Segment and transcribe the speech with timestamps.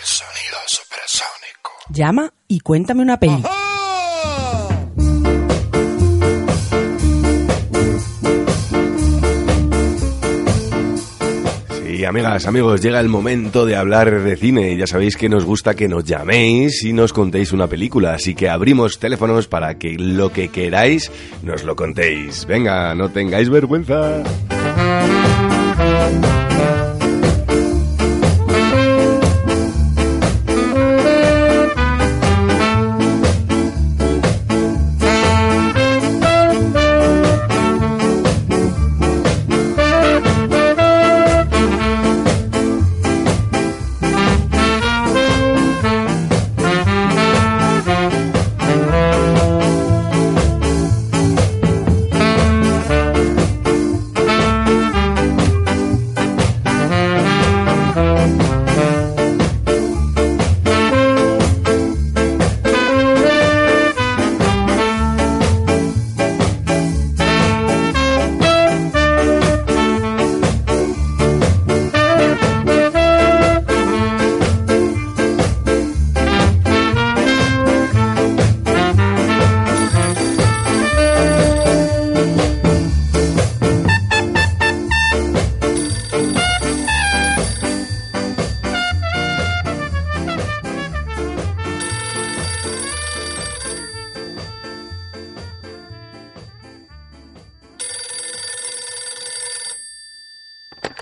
[0.00, 1.72] El sonido supersónico.
[1.90, 3.42] Llama y cuéntame una peli.
[11.84, 14.74] Sí, amigas, amigos, llega el momento de hablar de cine.
[14.78, 18.48] Ya sabéis que nos gusta que nos llaméis y nos contéis una película, así que
[18.48, 21.12] abrimos teléfonos para que lo que queráis
[21.42, 22.46] nos lo contéis.
[22.46, 24.22] Venga, no tengáis vergüenza.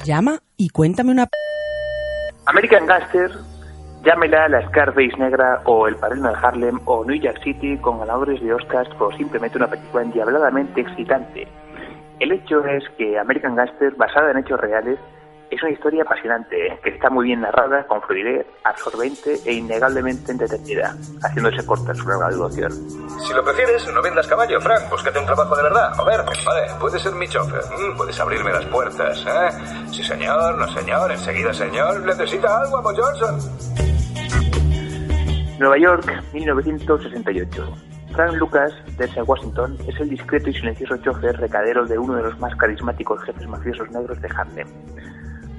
[0.08, 1.28] Llama y cuéntame una...
[2.46, 3.30] American Gangster,
[4.02, 8.40] llámela la Scarface negra o El Padrino de Harlem o New York City con ganadores
[8.40, 11.46] de Oscars por simplemente una película endiabladamente excitante.
[12.20, 14.98] El hecho es que American Gangster, basada en hechos reales,
[15.50, 20.94] es una historia apasionante, que está muy bien narrada, con fluidez, absorbente e innegablemente entretenida,
[21.22, 22.72] haciéndose corta su larga duración.
[22.72, 24.90] Si lo prefieres, no vendas caballo, Frank.
[24.90, 25.92] Búscate un trabajo de verdad.
[25.98, 27.62] A ver, vale, puedes ser mi chofer.
[27.78, 29.86] Mm, puedes abrirme las puertas, ¿eh?
[29.90, 31.10] Sí, señor, no, señor.
[31.10, 32.00] Enseguida, señor.
[32.00, 33.38] ¿Necesita algo, Amo Johnson?
[35.58, 37.74] Nueva York, 1968.
[38.12, 42.38] Frank Lucas, de Washington, es el discreto y silencioso chofer recadero de uno de los
[42.38, 44.68] más carismáticos jefes mafiosos negros de Harlem.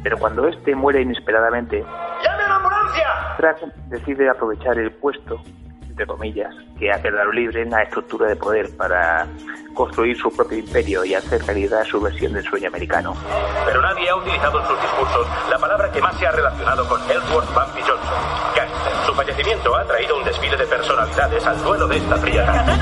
[0.04, 1.84] Pero cuando este muere inesperadamente,
[2.24, 3.08] ¡Llame a la ambulancia!
[3.38, 5.42] Frank decide aprovechar el puesto,
[5.88, 9.28] entre comillas, que ha quedado libre en la estructura de poder para
[9.74, 13.16] construir su propio imperio y hacer realidad su versión del sueño americano.
[13.66, 17.02] Pero nadie ha utilizado en sus discursos la palabra que más se ha relacionado con
[17.02, 18.56] Ellsworth Bumpy Johnson.
[18.56, 18.94] Gangster.
[19.06, 22.74] Su fallecimiento ha traído un desfile de personalidades al duelo de esta fría tarde.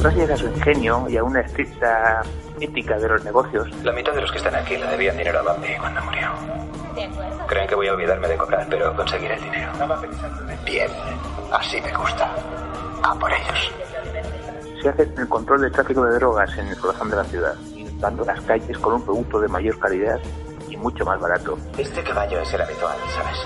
[0.00, 2.22] Gracias a su ingenio y a una estricta
[2.60, 5.52] ética de los negocios, La mitad de los que están aquí le debían dinero a
[5.52, 6.28] Bumpy cuando murió.
[7.46, 9.72] Creen que voy a olvidarme de cobrar, pero conseguiré el dinero.
[10.64, 10.90] Bien,
[11.52, 12.34] así me gusta.
[13.02, 13.72] A por ellos.
[14.82, 18.24] se hace el control del tráfico de drogas en el corazón de la ciudad, inundando
[18.24, 20.20] las calles con un producto de mayor calidad
[20.68, 21.58] y mucho más barato.
[21.76, 23.38] Este caballo es el habitual, ¿sabes?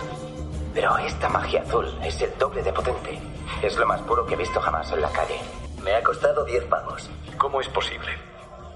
[0.74, 3.20] Pero esta magia azul es el doble de potente.
[3.62, 5.38] Es lo más puro que he visto jamás en la calle.
[5.82, 7.08] Me ha costado 10 pavos.
[7.38, 8.10] ¿Cómo es posible?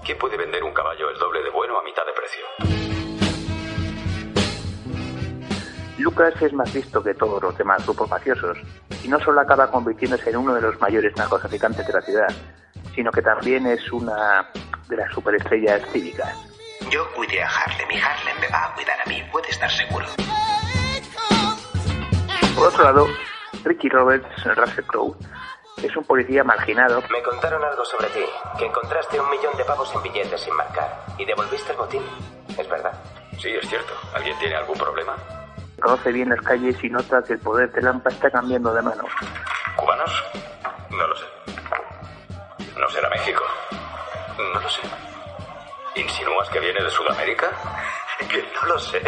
[0.03, 2.45] ¿Quién puede vender un caballo el doble de bueno a mitad de precio?
[5.97, 8.57] Lucas es más listo que todos los demás grupos mafiosos
[9.03, 12.27] y no solo acaba convirtiéndose en uno de los mayores narcotraficantes de la ciudad,
[12.95, 14.49] sino que también es una
[14.87, 16.35] de las superestrellas cívicas.
[16.89, 20.05] Yo cuidé a Harlem y Harlem me va a cuidar a mí, puede estar seguro.
[22.55, 23.07] Por otro lado,
[23.63, 25.15] Ricky Roberts, Russell Crowe,
[25.83, 28.25] es un policía marginado Me contaron algo sobre ti,
[28.57, 32.03] que encontraste un millón de pavos en billetes sin marcar y devolviste el botín.
[32.57, 32.93] ¿Es verdad?
[33.39, 33.93] Sí, es cierto.
[34.13, 35.15] ¿Alguien tiene algún problema?
[35.79, 39.03] conoce bien las calles y nota que el poder de Lampa está cambiando de mano.
[39.75, 40.23] ¿Cubanos?
[40.91, 41.25] No lo sé.
[42.77, 43.43] ¿No será México?
[44.37, 44.81] No lo sé.
[45.95, 47.47] ¿Insinúas que viene de Sudamérica?
[48.29, 49.01] Que no lo sé.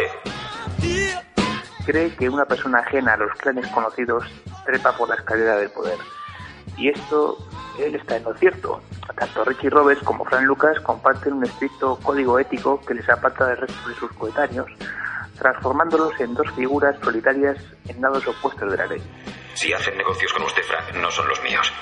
[1.84, 4.24] Cree que una persona ajena a los clanes conocidos
[4.64, 5.98] trepa por la escalera del poder.
[6.76, 7.38] Y esto,
[7.78, 8.80] él está en lo cierto.
[9.16, 13.58] Tanto Richie Roberts como Frank Lucas comparten un estricto código ético que les aparta del
[13.58, 14.68] resto de sus coetáneos,
[15.38, 19.02] transformándolos en dos figuras solitarias en lados opuestos de la ley.
[19.54, 21.72] Si hacen negocios con usted, Frank, no son los míos.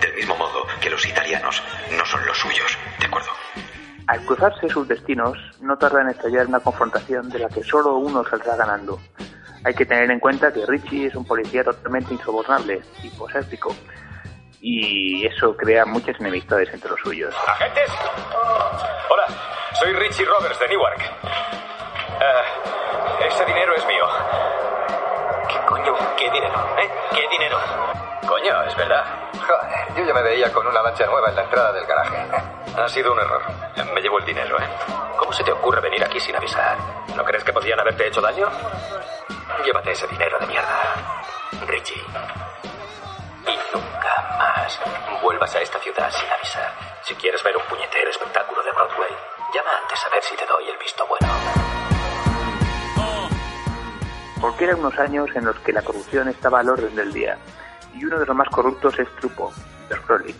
[0.00, 1.62] Del mismo modo que los italianos
[1.96, 2.76] no son los suyos.
[2.98, 3.30] ¿De acuerdo?
[4.06, 8.24] Al cruzarse sus destinos, no tarda en estallar una confrontación de la que solo uno
[8.24, 9.00] saldrá ganando.
[9.64, 13.74] Hay que tener en cuenta que Richie es un policía totalmente insobornable y poséptico,
[14.66, 17.34] y eso crea muchas enemistades entre los suyos.
[17.46, 17.90] ¿Agentes?
[19.10, 19.26] Hola,
[19.74, 21.02] soy Richie Roberts de Newark.
[21.02, 24.08] Eh, ese dinero es mío.
[26.78, 26.90] ¿eh?
[27.14, 27.58] ¿Qué dinero?
[28.26, 29.04] Coño, es verdad.
[29.34, 32.26] Joder, yo ya me veía con una lancha nueva en la entrada del garaje.
[32.74, 33.42] Ha sido un error.
[33.94, 34.68] Me llevo el dinero, ¿eh?
[35.18, 36.78] ¿Cómo se te ocurre venir aquí sin avisar?
[37.14, 38.48] ¿No crees que podrían haberte hecho daño?
[39.62, 40.80] Llévate ese dinero de mierda,
[41.66, 42.02] Richie.
[43.46, 43.93] Y nunca
[45.22, 46.72] vuelvas a esta ciudad sin avisar.
[47.02, 49.10] Si quieres ver un puñetero espectáculo de Broadway,
[49.54, 51.28] llama antes a ver si te doy el visto bueno.
[54.40, 57.38] Porque eran unos años en los que la corrupción estaba al orden del día.
[57.94, 59.52] Y uno de los más corruptos es Trupo,
[59.88, 60.34] de Crowley,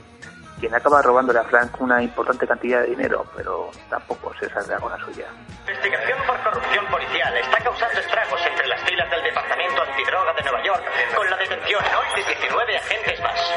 [0.60, 4.90] quien acaba robándole a Frank una importante cantidad de dinero, pero tampoco se saldrá con
[4.90, 5.26] la suya.
[5.60, 8.63] Investigación por corrupción policial está causando estragos entre
[8.94, 10.82] filas del Departamento Antidroga de Nueva York,
[11.16, 13.52] con la detención hoy de 19 agentes más.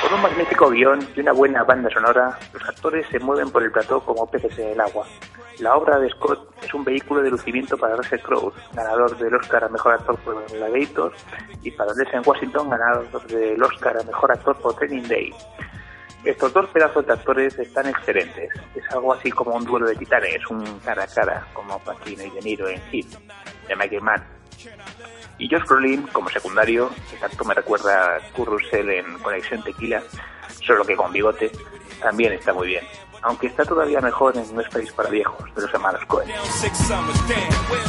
[0.00, 3.70] Con un magnífico guion y una buena banda sonora, los actores se mueven por el
[3.70, 5.06] plató como peces en el agua.
[5.58, 9.64] La obra de Scott es un vehículo de lucimiento para Russell Crowe, ganador del Oscar
[9.64, 11.12] a Mejor Actor por Gladiator,
[11.62, 15.34] y para Denzel Washington, ganador del Oscar a Mejor Actor por Training Day.
[16.24, 18.48] Estos dos pedazos de actores están excelentes.
[18.74, 22.30] Es algo así como un duelo de titanes, un cara a cara, como Pacino y
[22.30, 23.14] De Niro en Hit,
[23.68, 24.33] de Michael Mann.
[25.38, 30.02] Y Josh Brolin, como secundario, que tanto me recuerda a Kurt Russell en Conexión Tequila,
[30.64, 31.50] solo que con bigote,
[32.00, 32.84] también está muy bien.
[33.22, 36.28] Aunque está todavía mejor en es país para viejos, de los hermanos Cohen.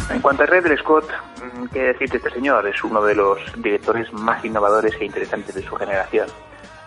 [0.09, 1.06] En cuanto a Ridley Scott,
[1.41, 5.62] mm, qué decirte este señor, es uno de los directores más innovadores e interesantes de
[5.62, 6.27] su generación.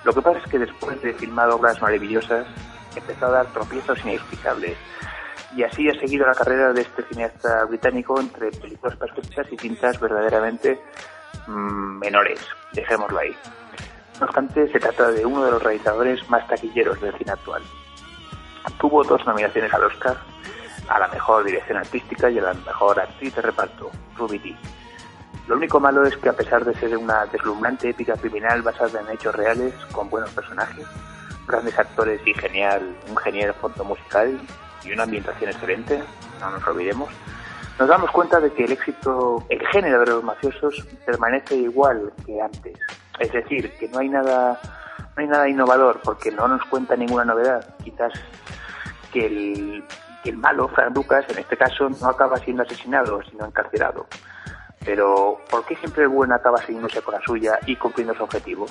[0.05, 2.47] Lo que pasa es que después de filmar obras maravillosas,
[2.97, 4.79] empezó a dar tropiezos inexplicables.
[5.57, 9.99] Y así ha seguido la carrera de este cineasta británico entre películas perfectas y cintas
[9.99, 10.81] verdaderamente
[11.47, 12.41] mm, menores.
[12.73, 13.35] Dejémoslo ahí.
[14.21, 17.63] No obstante, se trata de uno de los realizadores más taquilleros del cine actual.
[18.79, 20.17] Tuvo dos nominaciones al Oscar,
[20.89, 24.57] a la mejor dirección artística y a la mejor actriz de reparto, Ruby Dee.
[25.47, 29.09] Lo único malo es que a pesar de ser una deslumbrante épica criminal basada en
[29.09, 30.87] hechos reales, con buenos personajes,
[31.47, 34.39] grandes actores y genial, un genial fondo musical
[34.85, 36.03] y una ambientación excelente,
[36.41, 37.09] no nos olvidemos,
[37.79, 42.41] nos damos cuenta de que el éxito, el género de los mafiosos permanece igual que
[42.41, 42.77] antes.
[43.21, 44.61] Es decir, que no hay nada,
[45.17, 47.77] no hay nada innovador porque no nos cuenta ninguna novedad.
[47.85, 48.13] Quizás
[49.13, 49.85] que el,
[50.25, 54.07] que el malo, Fran Lucas, en este caso, no acaba siendo asesinado, sino encarcelado.
[54.85, 58.67] Pero, ¿por qué siempre el bueno acaba siguiéndose con la suya y cumpliendo su objetivo?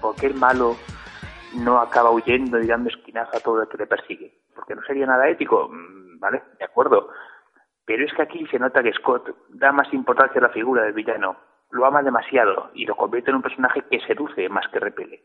[0.00, 0.76] ¿Por qué el malo
[1.54, 4.38] no acaba huyendo y dando esquinazo a todo el que le persigue?
[4.54, 6.42] Porque no sería nada ético, Mm, ¿vale?
[6.58, 7.10] De acuerdo.
[7.84, 10.92] Pero es que aquí se nota que Scott da más importancia a la figura del
[10.92, 11.36] villano,
[11.70, 15.22] lo ama demasiado y lo convierte en un personaje que seduce más que repele.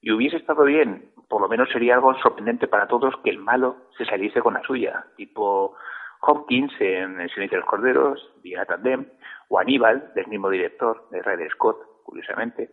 [0.00, 3.76] Y hubiese estado bien, por lo menos sería algo sorprendente para todos que el malo
[3.96, 5.76] se saliese con la suya, tipo
[6.20, 8.34] Hopkins en El silencio de los corderos,
[8.66, 9.06] Tandem,
[9.48, 12.70] o Aníbal, del mismo director, de Ridley Scott, curiosamente,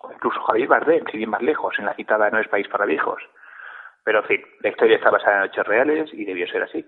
[0.00, 2.86] o incluso Javier Bardem, sin ir más lejos, en la citada No es país para
[2.86, 3.22] viejos.
[4.04, 6.84] Pero en fin, la historia está basada en hechos reales y debió ser así.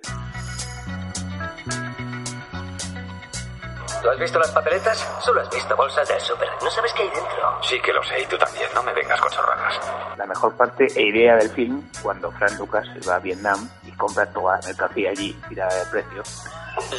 [4.03, 4.99] ¿Tú has visto las papeletas?
[5.25, 6.49] Solo has visto bolsas del súper.
[6.61, 7.63] No sabes qué hay dentro.
[7.63, 8.69] Sí que lo sé, y tú también.
[8.75, 9.81] No me vengas con chorradas.
[10.19, 13.93] La mejor parte e idea del film, cuando Frank Lucas se va a Vietnam y
[13.93, 16.23] compra toda la mercancía allí, tirada de precio,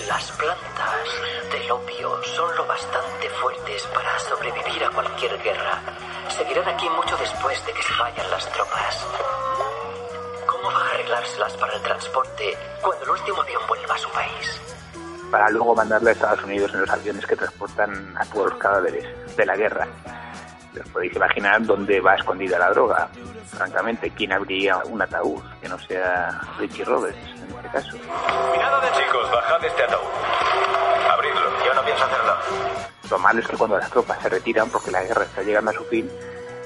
[0.08, 5.82] Las plantas del opio son lo bastante fuertes para sobrevivir a cualquier guerra.
[6.30, 9.06] Seguirán aquí mucho después de que se vayan las tropas.
[10.46, 14.62] ¿Cómo va a arreglárselas para el transporte cuando el último avión vuelva a su país?
[15.34, 19.04] Para luego mandarlo a Estados Unidos en los aviones que transportan a todos los cadáveres
[19.36, 19.88] de la guerra.
[20.80, 23.10] Os podéis imaginar dónde va escondida la droga.
[23.48, 27.98] Francamente, ¿quién abriría un ataúd que no sea Richie Roberts en este caso?
[27.98, 31.10] Mirad de chicos, bajad este ataúd.
[31.10, 31.66] Abridlo.
[31.66, 32.36] Yo no pienso hacerlo.
[33.10, 35.74] Lo malo es que cuando las tropas se retiran porque la guerra está llegando a
[35.74, 36.12] su fin,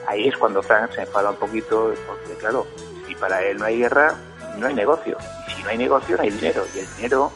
[0.09, 2.67] ahí es cuando Frank se enfada un poquito porque, claro,
[3.07, 4.13] si para él no hay guerra,
[4.57, 5.17] no hay negocio.
[5.47, 6.65] Y si no hay negocio, no hay dinero.
[6.75, 7.31] Y el dinero,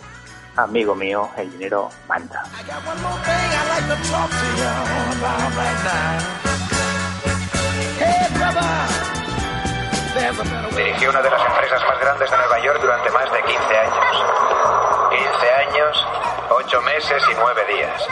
[0.55, 2.43] amigo mío, el dinero manda.
[10.75, 14.25] Dirigió una de las empresas más grandes de Nueva York durante más de 15 años.
[15.09, 16.07] 15 años,
[16.49, 18.07] 8 meses y 9 días.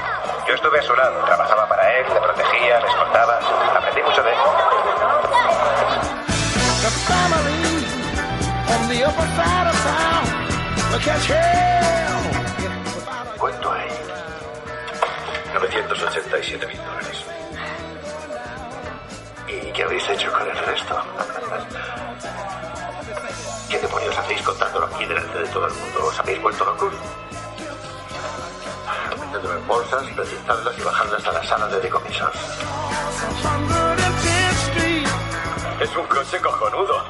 [0.47, 3.39] Yo estuve a su lado, trabajaba para él, le protegía, le escoltaba.
[3.75, 4.37] Aprendí mucho de él.
[13.39, 13.89] ¿Cuánto hay?
[15.53, 17.25] 987 mil dólares.
[19.47, 21.01] ¿Y qué habéis hecho con el resto?
[23.69, 26.05] ¿Qué demonios hacéis contándolo aquí delante de todo el mundo?
[26.05, 26.93] ¿Os habéis vuelto locos?
[29.31, 32.33] meterlo en bolsas, precintarlas y bajarlas a la sala de decomisos.
[35.79, 37.05] Es un coche cojonudo.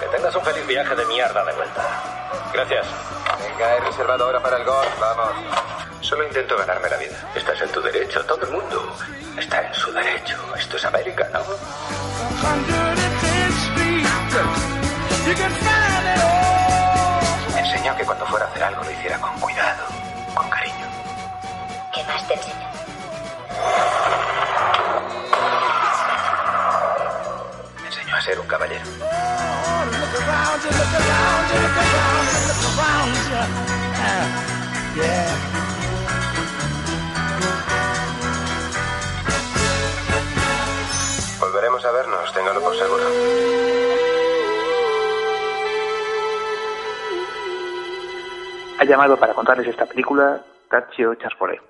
[0.00, 2.02] Que tengas un feliz viaje de mierda de vuelta.
[2.52, 2.86] Gracias.
[3.62, 4.88] Venga, he reservado ahora para el golf.
[4.98, 5.32] Vamos.
[6.00, 7.16] Solo intento ganarme la vida.
[7.34, 8.96] Estás en tu derecho, todo el mundo
[9.38, 10.36] está en su derecho.
[10.56, 11.40] Esto es América, ¿no?
[17.54, 19.84] Me enseñó que cuando fuera a hacer algo lo hiciera con cuidado,
[20.34, 20.86] con cariño.
[21.94, 22.68] ¿Qué más te enseñó?
[27.80, 28.86] Me enseñó a ser un caballero.
[48.82, 51.62] Ha llamado para contarles esta película Tachio Chaspore.